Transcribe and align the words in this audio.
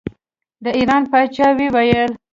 د 0.63 0.65
ایران 0.79 1.03
پاچا 1.11 1.47
وویل. 1.57 2.11